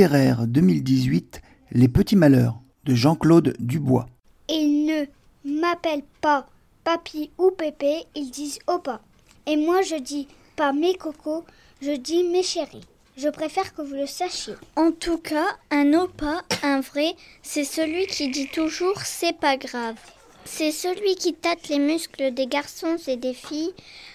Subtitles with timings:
[0.00, 1.42] littéraire 2018
[1.72, 4.06] Les Petits Malheurs de Jean-Claude Dubois.
[4.48, 6.46] Ils ne m'appellent pas
[6.84, 9.02] papy ou pépé, ils disent opa.
[9.44, 10.26] Et moi je dis
[10.56, 11.44] pas mes cocos,
[11.82, 12.86] je dis mes chéris.
[13.18, 14.54] Je préfère que vous le sachiez.
[14.74, 19.98] En tout cas, un opa, un vrai, c'est celui qui dit toujours c'est pas grave.
[20.46, 23.74] C'est celui qui tâte les muscles des garçons et des filles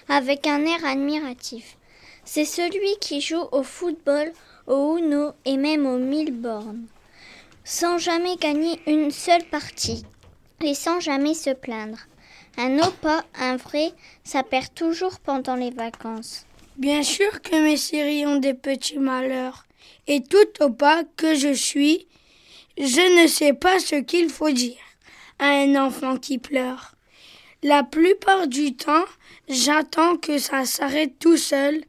[0.10, 1.78] avec un air admiratif.
[2.24, 4.32] C'est celui qui joue au football,
[4.68, 6.86] au Uno et même au mille bornes,
[7.64, 10.04] sans jamais gagner une seule partie
[10.62, 12.00] et sans jamais se plaindre.
[12.58, 13.92] Un opa, un vrai,
[14.24, 16.46] ça perd toujours pendant les vacances.
[16.78, 19.66] Bien sûr que mes séries ont des petits malheurs.
[20.08, 22.08] Et tout opa que je suis,
[22.78, 24.78] je ne sais pas ce qu'il faut dire
[25.40, 26.96] à un enfant qui pleure.
[27.64, 29.06] La plupart du temps,
[29.50, 31.84] j'attends que ça s'arrête tout seul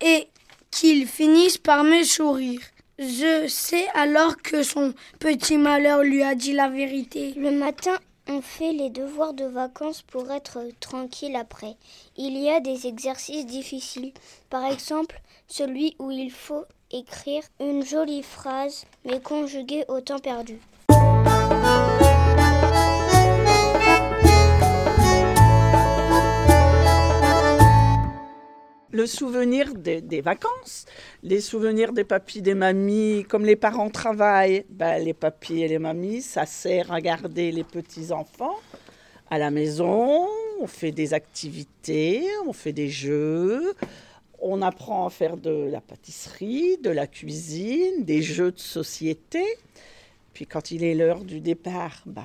[0.00, 0.28] et
[0.76, 2.60] qu'il finisse par me sourire.
[2.98, 7.32] Je sais alors que son petit malheur lui a dit la vérité.
[7.34, 7.96] Le matin,
[8.28, 11.76] on fait les devoirs de vacances pour être tranquille après.
[12.18, 14.12] Il y a des exercices difficiles.
[14.50, 20.58] Par exemple, celui où il faut écrire une jolie phrase mais conjuguée au temps perdu.
[29.06, 30.84] Le souvenir des, vacances,
[31.22, 35.78] les souvenirs des papis, des mamies, comme les parents travaillent, ben, les papis et les
[35.78, 38.56] mamies, ça sert à garder les petits-enfants
[39.30, 40.26] à la maison,
[40.60, 43.76] on fait des activités, on fait des jeux,
[44.40, 49.44] on apprend à faire de la pâtisserie, de la cuisine, des jeux de société.
[50.34, 52.22] Puis quand il est l'heure du départ, bah,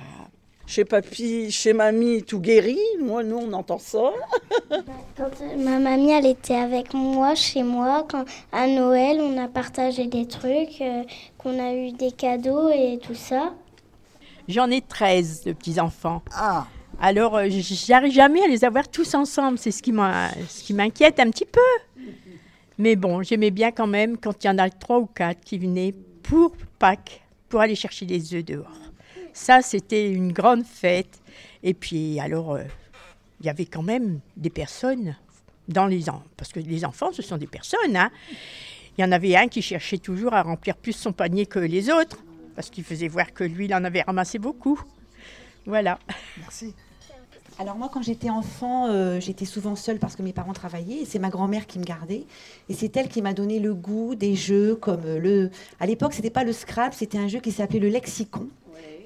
[0.66, 2.78] chez papy, chez mamie, tout guéri.
[3.00, 4.12] Moi, nous, on entend ça.
[5.16, 10.06] quand ma mamie, elle était avec moi, chez moi, quand à Noël, on a partagé
[10.06, 11.02] des trucs, euh,
[11.38, 13.54] qu'on a eu des cadeaux et tout ça.
[14.48, 16.22] J'en ai 13 de petits-enfants.
[16.32, 16.66] Ah.
[17.00, 19.58] Alors, euh, j'arrive jamais à les avoir tous ensemble.
[19.58, 19.92] C'est ce qui
[20.72, 21.60] m'inquiète un petit peu.
[22.78, 25.58] Mais bon, j'aimais bien quand même quand il y en a trois ou quatre qui
[25.58, 28.66] venaient pour Pâques, pour aller chercher les œufs dehors.
[29.32, 31.20] Ça, c'était une grande fête.
[31.62, 32.64] Et puis, alors, euh,
[33.40, 35.16] il y avait quand même des personnes
[35.68, 37.96] dans les enfants, parce que les enfants, ce sont des personnes.
[37.96, 38.10] Hein.
[38.98, 41.90] Il y en avait un qui cherchait toujours à remplir plus son panier que les
[41.90, 42.18] autres,
[42.54, 44.80] parce qu'il faisait voir que lui, il en avait ramassé beaucoup.
[45.64, 45.98] Voilà.
[46.38, 46.74] Merci.
[47.58, 51.04] Alors moi, quand j'étais enfant, euh, j'étais souvent seule parce que mes parents travaillaient et
[51.04, 52.24] c'est ma grand-mère qui me gardait.
[52.68, 55.50] Et c'est elle qui m'a donné le goût des jeux comme le...
[55.78, 58.48] À l'époque, c'était pas le Scrabble, c'était un jeu qui s'appelait le Lexicon.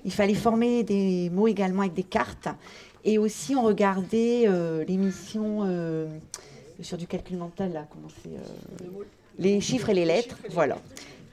[0.07, 2.49] Il fallait former des mots également avec des cartes.
[3.05, 6.07] Et aussi, on regardait euh, l'émission euh,
[6.81, 7.87] sur du calcul mental, là,
[8.27, 8.39] euh,
[9.41, 10.79] Les chiffres et les lettres, voilà.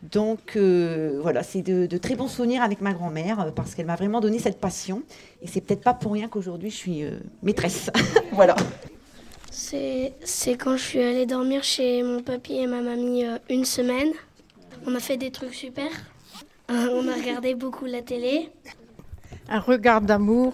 [0.02, 4.38] Donc voilà, c'est de, très bons souvenirs avec ma grand-mère parce qu'elle m'a vraiment donné
[4.38, 5.04] cette passion.
[5.42, 7.04] Et c'est peut-être pas pour rien qu'aujourd'hui je suis
[7.42, 7.90] maîtresse.
[8.34, 8.56] voilà.
[9.50, 10.12] C'est
[10.58, 14.12] quand je suis allée dormir chez mon papy et ma mamie une semaine.
[14.86, 15.90] On a fait des trucs super.
[16.72, 18.50] Euh, on a regardé beaucoup la télé.
[19.50, 20.54] Un regard d'amour.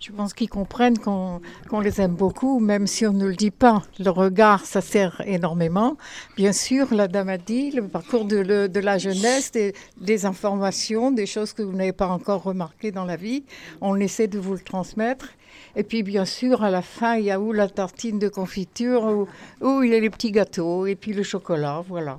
[0.00, 1.40] Je pense qu'ils comprennent qu'on
[1.80, 3.82] les aime beaucoup, même si on ne le dit pas.
[3.98, 5.96] Le regard, ça sert énormément.
[6.36, 8.36] Bien sûr, la dame a dit, le parcours de,
[8.80, 13.44] la jeunesse, des, informations, des choses que vous n'avez pas encore remarquées dans la vie.
[13.80, 15.30] On essaie de vous le transmettre.
[15.74, 19.04] Et puis, bien sûr, à la fin, il y a où la tartine de confiture,
[19.04, 19.28] où,
[19.62, 22.18] où il y a les petits gâteaux, et puis le chocolat, voilà.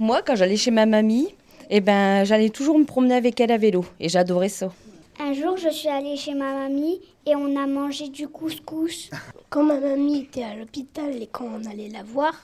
[0.00, 1.34] Moi, quand j'allais chez ma mamie,
[1.72, 4.72] eh ben, j'allais toujours me promener avec elle à vélo et j'adorais ça.
[5.20, 9.10] Un jour, je suis allée chez ma mamie et on a mangé du couscous.
[9.50, 12.34] Quand ma mamie était à l'hôpital et quand on allait la voir,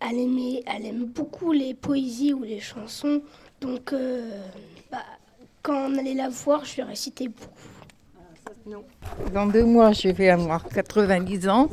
[0.00, 3.20] elle, aimait, elle aime beaucoup les poésies ou les chansons.
[3.60, 4.30] Donc, euh,
[4.92, 5.02] bah,
[5.62, 8.76] quand on allait la voir, je lui récitais beaucoup.
[9.32, 11.68] Dans deux mois, je vais avoir 90 ans.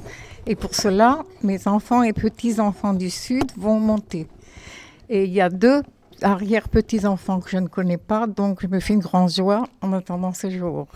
[0.47, 4.27] Et pour cela, mes enfants et petits-enfants du Sud vont monter.
[5.09, 5.81] Et il y a deux
[6.21, 10.33] arrière-petits-enfants que je ne connais pas, donc je me fais une grande joie en attendant
[10.33, 10.87] ce jour.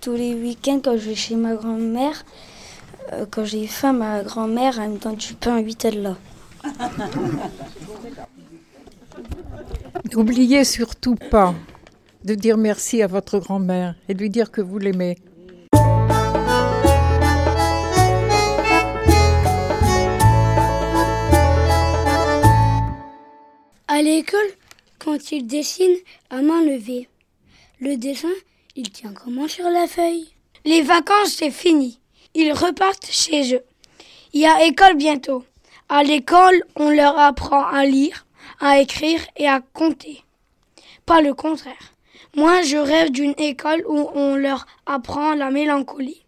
[0.00, 2.24] Tous les week-ends, quand je vais chez ma grand-mère,
[3.12, 6.16] euh, quand j'ai faim, ma grand-mère, elle me donne du pain à 8 là.
[10.12, 11.54] N'oubliez surtout pas
[12.24, 15.18] de dire merci à votre grand-mère et de lui dire que vous l'aimez.
[24.02, 24.50] À l'école,
[24.98, 25.94] quand il dessine
[26.28, 27.08] à main levée,
[27.78, 28.34] le dessin,
[28.74, 30.26] il tient comment sur la feuille?
[30.64, 32.00] Les vacances, c'est fini.
[32.34, 33.62] Ils repartent chez eux.
[34.32, 35.44] Il y a école bientôt.
[35.88, 38.26] À l'école, on leur apprend à lire,
[38.58, 40.24] à écrire et à compter.
[41.06, 41.94] Pas le contraire.
[42.34, 46.24] Moi, je rêve d'une école où on leur apprend la mélancolie,